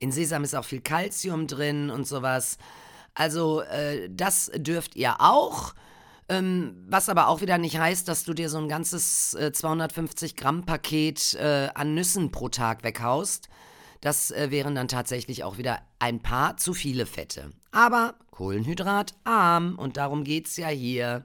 In 0.03 0.11
Sesam 0.11 0.43
ist 0.43 0.53
auch 0.53 0.65
viel 0.65 0.81
Kalzium 0.81 1.47
drin 1.47 1.89
und 1.89 2.05
sowas. 2.05 2.57
Also 3.13 3.61
äh, 3.61 4.09
das 4.11 4.51
dürft 4.53 4.97
ihr 4.97 5.21
auch. 5.21 5.73
Ähm, 6.27 6.75
was 6.89 7.07
aber 7.07 7.29
auch 7.29 7.39
wieder 7.39 7.57
nicht 7.57 7.77
heißt, 7.77 8.07
dass 8.09 8.25
du 8.25 8.33
dir 8.33 8.49
so 8.49 8.57
ein 8.57 8.67
ganzes 8.67 9.33
äh, 9.33 9.53
250 9.53 10.35
Gramm 10.35 10.65
Paket 10.65 11.35
äh, 11.35 11.69
an 11.73 11.93
Nüssen 11.93 12.31
pro 12.31 12.49
Tag 12.49 12.83
weghaust. 12.83 13.47
Das 14.01 14.31
äh, 14.31 14.51
wären 14.51 14.75
dann 14.75 14.89
tatsächlich 14.89 15.45
auch 15.45 15.57
wieder 15.57 15.79
ein 15.99 16.19
paar 16.21 16.57
zu 16.57 16.73
viele 16.73 17.05
Fette. 17.05 17.51
Aber 17.71 18.15
Kohlenhydratarm 18.31 19.79
und 19.79 19.95
darum 19.95 20.25
geht 20.25 20.47
es 20.47 20.57
ja 20.57 20.67
hier. 20.67 21.23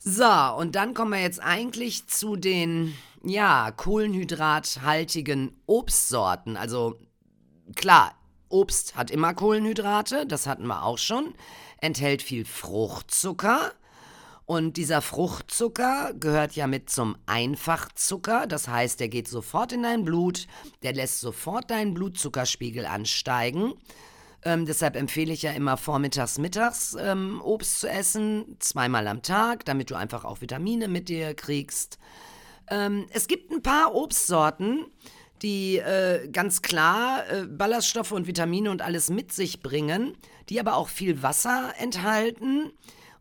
So, 0.00 0.24
und 0.58 0.74
dann 0.74 0.92
kommen 0.92 1.12
wir 1.12 1.22
jetzt 1.22 1.40
eigentlich 1.40 2.08
zu 2.08 2.34
den, 2.34 2.94
ja, 3.22 3.70
kohlenhydrathaltigen 3.70 5.56
Obstsorten. 5.66 6.56
Also 6.56 6.98
klar, 7.76 8.14
Obst 8.48 8.96
hat 8.96 9.10
immer 9.10 9.34
Kohlenhydrate, 9.34 10.26
das 10.26 10.46
hatten 10.46 10.66
wir 10.66 10.84
auch 10.84 10.98
schon, 10.98 11.34
enthält 11.80 12.22
viel 12.22 12.44
Fruchtzucker. 12.44 13.72
Und 14.46 14.76
dieser 14.76 15.00
Fruchtzucker 15.00 16.12
gehört 16.14 16.54
ja 16.54 16.66
mit 16.66 16.90
zum 16.90 17.16
Einfachzucker, 17.24 18.46
das 18.46 18.68
heißt, 18.68 19.00
der 19.00 19.08
geht 19.08 19.26
sofort 19.26 19.72
in 19.72 19.82
dein 19.82 20.04
Blut, 20.04 20.46
der 20.82 20.92
lässt 20.92 21.20
sofort 21.20 21.70
deinen 21.70 21.94
Blutzuckerspiegel 21.94 22.84
ansteigen. 22.84 23.72
Ähm, 24.44 24.66
deshalb 24.66 24.96
empfehle 24.96 25.32
ich 25.32 25.42
ja 25.42 25.52
immer 25.52 25.78
vormittags, 25.78 26.38
mittags 26.38 26.94
ähm, 27.00 27.40
Obst 27.42 27.80
zu 27.80 27.88
essen, 27.88 28.56
zweimal 28.58 29.08
am 29.08 29.22
Tag, 29.22 29.64
damit 29.64 29.90
du 29.90 29.94
einfach 29.94 30.26
auch 30.26 30.42
Vitamine 30.42 30.88
mit 30.88 31.08
dir 31.08 31.32
kriegst. 31.32 31.98
Ähm, 32.68 33.06
es 33.10 33.26
gibt 33.26 33.50
ein 33.50 33.62
paar 33.62 33.94
Obstsorten, 33.94 34.84
die 35.44 35.78
äh, 35.78 36.26
ganz 36.28 36.62
klar 36.62 37.22
äh, 37.30 37.46
Ballaststoffe 37.46 38.12
und 38.12 38.26
Vitamine 38.26 38.70
und 38.70 38.82
alles 38.82 39.10
mit 39.10 39.30
sich 39.30 39.60
bringen, 39.60 40.16
die 40.48 40.58
aber 40.58 40.74
auch 40.74 40.88
viel 40.88 41.22
Wasser 41.22 41.74
enthalten 41.78 42.72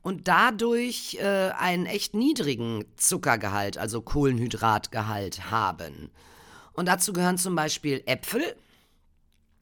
und 0.01 0.27
dadurch 0.27 1.17
äh, 1.19 1.51
einen 1.51 1.85
echt 1.85 2.15
niedrigen 2.15 2.85
Zuckergehalt, 2.95 3.77
also 3.77 4.01
Kohlenhydratgehalt 4.01 5.51
haben. 5.51 6.11
Und 6.71 6.87
dazu 6.87 7.13
gehören 7.13 7.37
zum 7.37 7.55
Beispiel 7.55 8.01
Äpfel. 8.05 8.55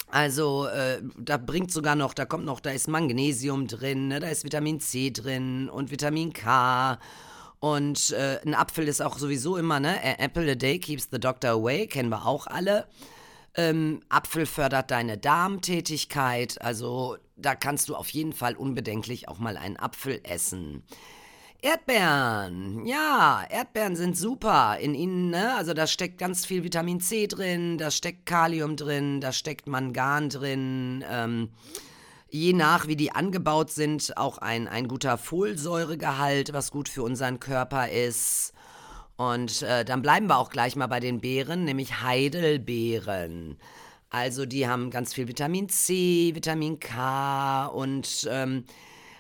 Also 0.07 0.67
äh, 0.67 1.01
da 1.17 1.37
bringt 1.37 1.71
sogar 1.71 1.95
noch, 1.95 2.13
da 2.13 2.25
kommt 2.25 2.45
noch, 2.45 2.59
da 2.59 2.71
ist 2.71 2.87
Magnesium 2.87 3.67
drin, 3.67 4.09
ne, 4.09 4.19
da 4.19 4.27
ist 4.27 4.43
Vitamin 4.43 4.79
C 4.79 5.09
drin 5.09 5.67
und 5.69 5.89
Vitamin 5.89 6.31
K 6.33 6.99
und 7.61 8.09
äh, 8.09 8.39
ein 8.43 8.55
Apfel 8.55 8.87
ist 8.87 9.01
auch 9.01 9.19
sowieso 9.19 9.55
immer, 9.55 9.79
ne? 9.79 10.19
Apple 10.19 10.51
a 10.51 10.55
day 10.55 10.79
keeps 10.79 11.09
the 11.11 11.19
doctor 11.19 11.51
away, 11.51 11.85
kennen 11.85 12.09
wir 12.09 12.25
auch 12.25 12.47
alle. 12.47 12.87
Ähm, 13.53 14.01
Apfel 14.09 14.47
fördert 14.47 14.89
deine 14.89 15.19
Darmtätigkeit, 15.19 16.59
also 16.59 17.17
da 17.35 17.53
kannst 17.53 17.87
du 17.87 17.95
auf 17.95 18.09
jeden 18.09 18.33
Fall 18.33 18.55
unbedenklich 18.55 19.27
auch 19.27 19.37
mal 19.37 19.57
einen 19.57 19.77
Apfel 19.77 20.21
essen. 20.23 20.81
Erdbeeren, 21.61 22.87
ja, 22.87 23.43
Erdbeeren 23.47 23.95
sind 23.95 24.17
super 24.17 24.79
in 24.79 24.95
ihnen, 24.95 25.29
ne? 25.29 25.53
Also 25.55 25.75
da 25.75 25.85
steckt 25.85 26.17
ganz 26.17 26.47
viel 26.47 26.63
Vitamin 26.63 26.99
C 26.99 27.27
drin, 27.27 27.77
da 27.77 27.91
steckt 27.91 28.25
Kalium 28.25 28.75
drin, 28.75 29.21
da 29.21 29.31
steckt 29.31 29.67
Mangan 29.67 30.29
drin. 30.29 31.05
Ähm, 31.07 31.49
je 32.31 32.53
nach, 32.53 32.87
wie 32.87 32.95
die 32.95 33.11
angebaut 33.11 33.71
sind, 33.71 34.17
auch 34.17 34.37
ein, 34.37 34.67
ein 34.67 34.87
guter 34.87 35.17
Folsäuregehalt, 35.17 36.53
was 36.53 36.71
gut 36.71 36.89
für 36.89 37.03
unseren 37.03 37.39
Körper 37.39 37.89
ist. 37.89 38.53
Und 39.17 39.61
äh, 39.61 39.85
dann 39.85 40.01
bleiben 40.01 40.27
wir 40.27 40.37
auch 40.37 40.49
gleich 40.49 40.75
mal 40.75 40.87
bei 40.87 40.99
den 40.99 41.19
Beeren, 41.19 41.65
nämlich 41.65 42.01
Heidelbeeren. 42.01 43.57
Also 44.09 44.45
die 44.45 44.67
haben 44.67 44.89
ganz 44.89 45.13
viel 45.13 45.27
Vitamin 45.27 45.69
C, 45.69 46.31
Vitamin 46.33 46.79
K 46.79 47.67
und 47.67 48.27
ähm, 48.29 48.65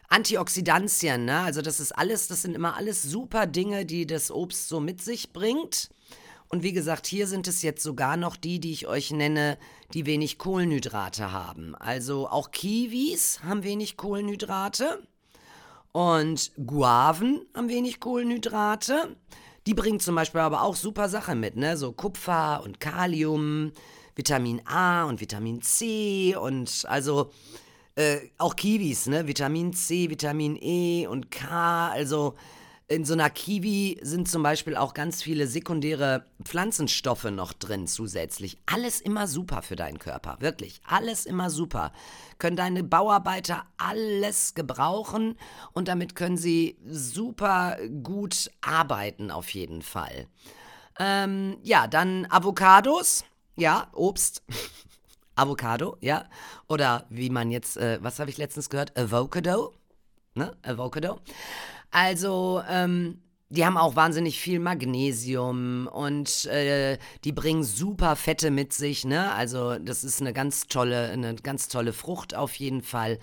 Antioxidantien. 0.09 1.25
Ne? 1.25 1.39
Also 1.39 1.61
das 1.61 1.79
ist 1.79 1.91
alles, 1.91 2.27
das 2.27 2.41
sind 2.41 2.55
immer 2.55 2.75
alles 2.75 3.03
super 3.03 3.45
Dinge, 3.45 3.85
die 3.85 4.07
das 4.07 4.31
Obst 4.31 4.67
so 4.67 4.79
mit 4.79 5.01
sich 5.01 5.31
bringt. 5.33 5.89
Und 6.51 6.63
wie 6.63 6.73
gesagt, 6.73 7.07
hier 7.07 7.27
sind 7.27 7.47
es 7.47 7.61
jetzt 7.61 7.81
sogar 7.81 8.17
noch 8.17 8.35
die, 8.35 8.59
die 8.59 8.73
ich 8.73 8.85
euch 8.85 9.11
nenne, 9.11 9.57
die 9.93 10.05
wenig 10.05 10.37
Kohlenhydrate 10.37 11.31
haben. 11.31 11.75
Also 11.75 12.27
auch 12.27 12.51
Kiwis 12.51 13.39
haben 13.41 13.63
wenig 13.63 13.95
Kohlenhydrate 13.95 15.01
und 15.93 16.51
Guaven 16.65 17.45
haben 17.55 17.69
wenig 17.69 18.01
Kohlenhydrate. 18.01 19.15
Die 19.65 19.73
bringen 19.73 20.01
zum 20.01 20.15
Beispiel 20.15 20.41
aber 20.41 20.63
auch 20.63 20.75
super 20.75 21.07
Sachen 21.07 21.39
mit, 21.39 21.55
ne? 21.55 21.77
So 21.77 21.93
Kupfer 21.93 22.61
und 22.65 22.81
Kalium, 22.81 23.71
Vitamin 24.17 24.61
A 24.65 25.05
und 25.05 25.21
Vitamin 25.21 25.61
C 25.61 26.35
und 26.35 26.83
also 26.89 27.31
äh, 27.95 28.17
auch 28.37 28.57
Kiwis, 28.57 29.07
ne? 29.07 29.25
Vitamin 29.25 29.71
C, 29.71 30.09
Vitamin 30.09 30.57
E 30.61 31.07
und 31.07 31.31
K, 31.31 31.91
also 31.91 32.35
in 32.91 33.05
so 33.05 33.13
einer 33.13 33.29
Kiwi 33.29 33.99
sind 34.01 34.27
zum 34.27 34.43
Beispiel 34.43 34.75
auch 34.75 34.93
ganz 34.93 35.23
viele 35.23 35.47
sekundäre 35.47 36.25
Pflanzenstoffe 36.43 37.23
noch 37.23 37.53
drin 37.53 37.87
zusätzlich. 37.87 38.57
Alles 38.65 38.99
immer 38.99 39.27
super 39.27 39.61
für 39.61 39.77
deinen 39.77 39.97
Körper, 39.97 40.35
wirklich. 40.41 40.81
Alles 40.85 41.25
immer 41.25 41.49
super. 41.49 41.93
Können 42.37 42.57
deine 42.57 42.83
Bauarbeiter 42.83 43.63
alles 43.77 44.55
gebrauchen 44.55 45.37
und 45.71 45.87
damit 45.87 46.15
können 46.15 46.35
sie 46.35 46.77
super 46.85 47.77
gut 48.03 48.51
arbeiten 48.59 49.31
auf 49.31 49.49
jeden 49.51 49.81
Fall. 49.81 50.27
Ähm, 50.99 51.59
ja, 51.63 51.87
dann 51.87 52.27
Avocados, 52.29 53.23
ja, 53.55 53.87
Obst. 53.93 54.43
Avocado, 55.35 55.95
ja. 56.01 56.25
Oder 56.67 57.05
wie 57.09 57.29
man 57.29 57.51
jetzt, 57.51 57.77
äh, 57.77 57.99
was 58.01 58.19
habe 58.19 58.29
ich 58.29 58.37
letztens 58.37 58.69
gehört? 58.69 58.97
Avocado. 58.97 59.73
Ne? 60.35 60.55
Avocado. 60.61 61.21
Also, 61.91 62.61
ähm, 62.67 63.21
die 63.51 63.65
haben 63.65 63.77
auch 63.77 63.97
wahnsinnig 63.97 64.39
viel 64.39 64.59
Magnesium 64.59 65.87
und 65.87 66.45
äh, 66.45 66.97
die 67.25 67.33
bringen 67.33 67.65
super 67.65 68.15
Fette 68.15 68.49
mit 68.49 68.71
sich, 68.71 69.03
ne? 69.03 69.33
Also 69.33 69.77
das 69.77 70.05
ist 70.05 70.21
eine 70.21 70.31
ganz 70.31 70.67
tolle, 70.67 71.09
eine 71.09 71.35
ganz 71.35 71.67
tolle 71.67 71.91
Frucht 71.91 72.33
auf 72.33 72.55
jeden 72.55 72.81
Fall 72.81 73.19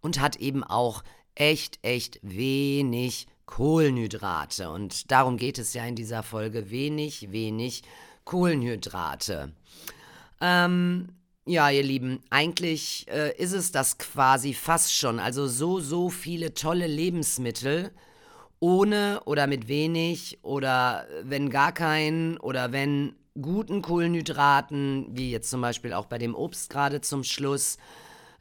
und 0.00 0.20
hat 0.20 0.36
eben 0.36 0.62
auch 0.62 1.02
echt, 1.34 1.80
echt 1.82 2.20
wenig 2.22 3.26
Kohlenhydrate. 3.46 4.70
Und 4.70 5.10
darum 5.10 5.36
geht 5.36 5.58
es 5.58 5.74
ja 5.74 5.84
in 5.84 5.96
dieser 5.96 6.22
Folge. 6.22 6.70
Wenig, 6.70 7.32
wenig 7.32 7.82
Kohlenhydrate. 8.24 9.52
Ähm, 10.40 11.08
ja, 11.44 11.70
ihr 11.70 11.82
Lieben, 11.82 12.20
eigentlich 12.30 13.06
äh, 13.08 13.36
ist 13.36 13.52
es 13.52 13.72
das 13.72 13.98
quasi 13.98 14.54
fast 14.54 14.94
schon. 14.94 15.18
Also 15.18 15.48
so, 15.48 15.80
so 15.80 16.08
viele 16.08 16.54
tolle 16.54 16.86
Lebensmittel 16.86 17.90
ohne 18.62 19.20
oder 19.24 19.48
mit 19.48 19.66
wenig 19.66 20.38
oder 20.42 21.04
wenn 21.24 21.50
gar 21.50 21.72
keinen 21.72 22.36
oder 22.36 22.70
wenn 22.70 23.16
guten 23.40 23.82
Kohlenhydraten, 23.82 25.08
wie 25.10 25.32
jetzt 25.32 25.50
zum 25.50 25.60
Beispiel 25.60 25.92
auch 25.92 26.06
bei 26.06 26.16
dem 26.16 26.36
Obst 26.36 26.70
gerade 26.70 27.00
zum 27.00 27.24
Schluss. 27.24 27.76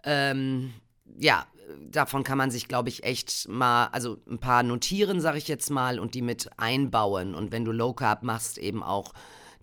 Ähm, 0.03 0.75
ja, 1.17 1.47
davon 1.89 2.23
kann 2.23 2.37
man 2.37 2.51
sich, 2.51 2.67
glaube 2.67 2.89
ich, 2.89 3.03
echt 3.03 3.49
mal, 3.49 3.87
also 3.87 4.17
ein 4.29 4.37
paar 4.37 4.61
notieren, 4.61 5.21
sage 5.21 5.39
ich 5.39 5.47
jetzt 5.47 5.71
mal, 5.71 5.99
und 5.99 6.13
die 6.13 6.21
mit 6.21 6.51
einbauen. 6.55 7.33
Und 7.33 7.51
wenn 7.51 7.65
du 7.65 7.71
Low 7.71 7.93
Carb 7.93 8.21
machst, 8.21 8.59
eben 8.59 8.83
auch 8.83 9.13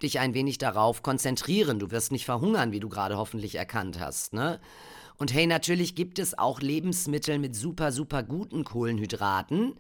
dich 0.02 0.18
ein 0.18 0.34
wenig 0.34 0.58
darauf 0.58 1.04
konzentrieren. 1.04 1.78
Du 1.78 1.92
wirst 1.92 2.10
nicht 2.10 2.24
verhungern, 2.24 2.72
wie 2.72 2.80
du 2.80 2.88
gerade 2.88 3.16
hoffentlich 3.16 3.54
erkannt 3.54 4.00
hast, 4.00 4.32
ne? 4.32 4.58
Und 5.18 5.32
hey, 5.32 5.46
natürlich 5.46 5.94
gibt 5.94 6.18
es 6.18 6.36
auch 6.36 6.60
Lebensmittel 6.60 7.38
mit 7.38 7.54
super, 7.54 7.92
super 7.92 8.24
guten 8.24 8.64
Kohlenhydraten 8.64 9.74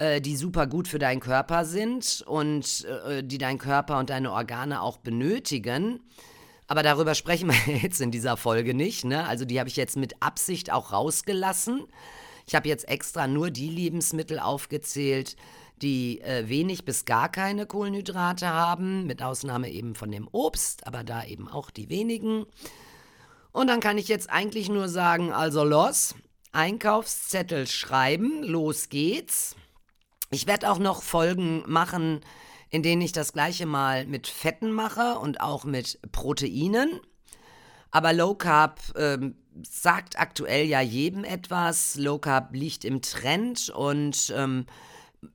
äh, 0.00 0.22
die 0.22 0.34
super 0.34 0.66
gut 0.66 0.88
für 0.88 0.98
deinen 0.98 1.20
Körper 1.20 1.66
sind 1.66 2.24
und 2.26 2.86
äh, 3.06 3.22
die 3.22 3.36
dein 3.36 3.58
Körper 3.58 3.98
und 3.98 4.08
deine 4.08 4.32
Organe 4.32 4.80
auch 4.80 4.96
benötigen. 4.96 6.00
Aber 6.66 6.82
darüber 6.82 7.14
sprechen 7.14 7.50
wir 7.50 7.74
jetzt 7.82 8.00
in 8.00 8.10
dieser 8.10 8.38
Folge 8.38 8.72
nicht. 8.72 9.04
Ne? 9.04 9.26
Also 9.26 9.44
die 9.44 9.60
habe 9.60 9.68
ich 9.68 9.76
jetzt 9.76 9.98
mit 9.98 10.22
Absicht 10.22 10.72
auch 10.72 10.92
rausgelassen. 10.92 11.84
Ich 12.46 12.54
habe 12.54 12.66
jetzt 12.66 12.88
extra 12.88 13.26
nur 13.26 13.50
die 13.50 13.68
Lebensmittel 13.68 14.38
aufgezählt, 14.38 15.36
die 15.82 16.22
äh, 16.22 16.48
wenig 16.48 16.86
bis 16.86 17.04
gar 17.04 17.30
keine 17.30 17.66
Kohlenhydrate 17.66 18.48
haben, 18.48 19.06
mit 19.06 19.22
Ausnahme 19.22 19.70
eben 19.70 19.94
von 19.94 20.10
dem 20.10 20.28
Obst, 20.32 20.86
aber 20.86 21.04
da 21.04 21.24
eben 21.24 21.46
auch 21.46 21.70
die 21.70 21.90
wenigen. 21.90 22.46
Und 23.52 23.66
dann 23.66 23.80
kann 23.80 23.98
ich 23.98 24.08
jetzt 24.08 24.30
eigentlich 24.30 24.70
nur 24.70 24.88
sagen, 24.88 25.30
also 25.30 25.62
los, 25.62 26.14
Einkaufszettel 26.52 27.66
schreiben, 27.66 28.42
los 28.42 28.88
geht's. 28.88 29.56
Ich 30.32 30.46
werde 30.46 30.70
auch 30.70 30.78
noch 30.78 31.02
Folgen 31.02 31.64
machen, 31.66 32.20
in 32.70 32.84
denen 32.84 33.02
ich 33.02 33.10
das 33.10 33.32
gleiche 33.32 33.66
mal 33.66 34.06
mit 34.06 34.28
Fetten 34.28 34.70
mache 34.70 35.18
und 35.18 35.40
auch 35.40 35.64
mit 35.64 35.98
Proteinen. 36.12 37.00
Aber 37.90 38.12
Low 38.12 38.36
Carb 38.36 38.80
ähm, 38.96 39.34
sagt 39.68 40.20
aktuell 40.20 40.66
ja 40.66 40.80
jedem 40.80 41.24
etwas. 41.24 41.96
Low 41.96 42.18
Carb 42.18 42.54
liegt 42.54 42.84
im 42.84 43.02
Trend 43.02 43.70
und 43.70 44.32
ähm, 44.36 44.66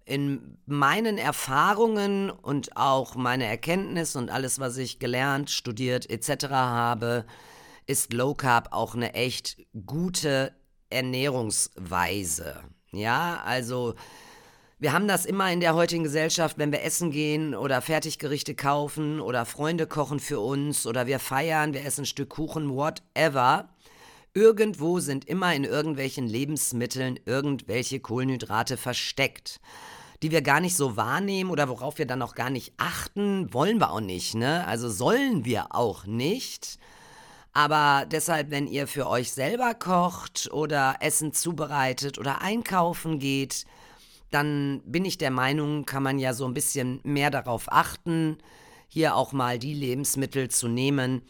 in 0.06 0.58
meinen 0.66 1.18
Erfahrungen 1.18 2.30
und 2.30 2.78
auch 2.78 3.16
meine 3.16 3.46
Erkenntnis 3.46 4.16
und 4.16 4.30
alles, 4.30 4.60
was 4.60 4.78
ich 4.78 5.00
gelernt, 5.00 5.52
studiert 5.52 6.10
etc. 6.10 6.46
habe, 6.52 7.26
ist 7.86 8.14
Low 8.14 8.34
Carb 8.34 8.70
auch 8.72 8.96
eine 8.96 9.14
echt 9.14 9.58
gute 9.86 10.56
Ernährungsweise. 10.90 12.64
Ja, 12.94 13.42
also 13.44 13.96
wir 14.86 14.94
haben 14.94 15.08
das 15.08 15.26
immer 15.26 15.52
in 15.52 15.62
der 15.62 15.74
heutigen 15.74 16.04
Gesellschaft, 16.04 16.60
wenn 16.60 16.72
wir 16.72 16.84
essen 16.84 17.10
gehen 17.10 17.56
oder 17.56 17.82
Fertiggerichte 17.82 18.54
kaufen 18.54 19.20
oder 19.20 19.44
Freunde 19.48 19.88
kochen 19.88 20.20
für 20.20 20.40
uns 20.40 20.86
oder 20.86 21.08
wir 21.08 21.18
feiern, 21.18 21.74
wir 21.74 21.84
essen 21.84 22.04
ein 22.04 22.06
Stück 22.06 22.30
Kuchen, 22.30 22.70
whatever. 22.70 23.68
Irgendwo 24.36 25.00
sind 25.00 25.26
immer 25.26 25.56
in 25.56 25.64
irgendwelchen 25.64 26.28
Lebensmitteln 26.28 27.20
irgendwelche 27.26 28.00
Kohlenhydrate 28.00 28.78
versteckt, 28.78 29.60
die 30.22 30.30
wir 30.30 30.44
gar 30.44 30.60
nicht 30.60 30.78
so 30.78 30.96
wahrnehmen 30.96 31.50
oder 31.50 31.68
worauf 31.68 31.98
wir 31.98 32.06
dann 32.06 32.22
auch 32.22 32.36
gar 32.36 32.52
nicht 32.52 32.76
achten, 32.78 33.52
wollen 33.56 33.80
wir 33.80 33.90
auch 33.90 34.02
nicht, 34.02 34.36
ne? 34.36 34.68
Also 34.68 34.88
sollen 34.88 35.46
wir 35.46 35.74
auch 35.74 36.06
nicht. 36.06 36.78
Aber 37.54 38.06
deshalb, 38.06 38.52
wenn 38.52 38.68
ihr 38.68 38.86
für 38.86 39.08
euch 39.08 39.32
selber 39.32 39.74
kocht 39.74 40.48
oder 40.54 40.98
Essen 41.00 41.34
zubereitet 41.34 42.20
oder 42.20 42.44
einkaufen 42.44 43.18
geht, 43.18 43.66
dann 44.36 44.82
bin 44.86 45.06
ich 45.06 45.18
der 45.18 45.32
Meinung, 45.32 45.86
kann 45.86 46.04
man 46.04 46.20
ja 46.20 46.34
so 46.34 46.46
ein 46.46 46.54
bisschen 46.54 47.00
mehr 47.04 47.32
darauf 47.32 47.72
achten, 47.72 48.38
hier 48.90 49.16
auch 49.16 49.32
mal 49.32 49.58
die 49.58 49.74
Lebensmittel 49.74 50.50
zu 50.50 50.68
nehmen, 50.68 51.22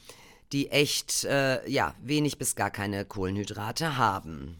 die 0.51 0.71
echt, 0.71 1.23
äh, 1.25 1.69
ja, 1.69 1.93
wenig 2.01 2.39
bis 2.39 2.55
gar 2.55 2.71
keine 2.71 3.05
Kohlenhydrate 3.05 3.97
haben. 3.97 4.59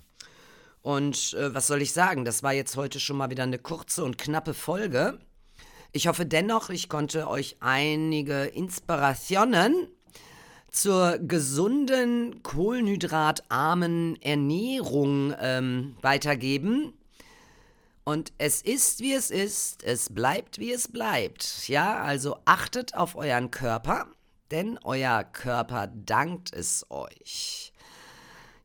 Und 0.84 1.34
äh, 1.34 1.56
was 1.56 1.66
soll 1.66 1.82
ich 1.82 1.92
sagen, 1.92 2.24
das 2.24 2.44
war 2.44 2.54
jetzt 2.54 2.78
heute 2.78 3.00
schon 3.00 3.18
mal 3.18 3.32
wieder 3.32 3.44
eine 3.44 3.58
kurze 3.58 4.04
und 4.04 4.20
knappe 4.20 4.54
Folge. 4.54 5.18
Ich 5.92 6.08
hoffe 6.08 6.28
dennoch, 6.28 6.70
ich 6.70 6.88
konnte 6.88 7.28
euch 7.28 7.58
einige 7.62 8.44
Inspirationen 8.44 9.88
zur 10.70 11.18
gesunden, 11.18 12.44
kohlenhydratarmen 12.44 14.22
Ernährung 14.22 15.34
ähm, 15.40 15.96
weitergeben. 16.02 16.94
Und 18.06 18.34
es 18.38 18.62
ist, 18.62 19.00
wie 19.00 19.14
es 19.14 19.32
ist, 19.32 19.84
es 19.84 20.14
bleibt, 20.14 20.60
wie 20.60 20.72
es 20.72 20.88
bleibt. 20.88 21.68
Ja, 21.68 22.04
also 22.04 22.38
achtet 22.46 22.94
auf 22.94 23.16
euren 23.16 23.50
Körper, 23.50 24.06
denn 24.52 24.80
euer 24.84 25.24
Körper 25.24 25.88
dankt 25.88 26.54
es 26.54 26.86
euch. 26.92 27.74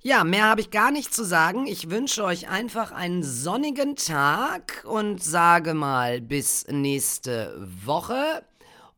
Ja, 0.03 0.24
mehr 0.24 0.44
habe 0.44 0.61
ich 0.61 0.70
gar 0.70 0.90
nicht 0.90 1.14
zu 1.14 1.24
sagen. 1.24 1.66
Ich 1.66 1.88
wünsche 1.88 2.22
euch 2.22 2.48
einfach 2.48 2.92
einen 2.92 3.22
sonnigen 3.22 3.96
Tag 3.96 4.85
und 4.85 5.22
sage 5.22 5.72
mal 5.72 6.20
bis 6.20 6.66
nächste 6.68 7.55
Woche. 7.85 8.44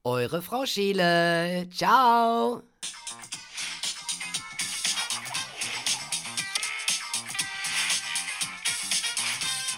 Eure 0.02 0.42
Frau 0.42 0.66
Schiele. 0.66 1.68
Ciao. 1.72 2.62